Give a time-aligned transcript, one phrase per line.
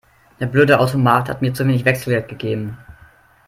[0.39, 2.79] Der blöde Automat hat mir zu wenig Wechselgeld gegeben.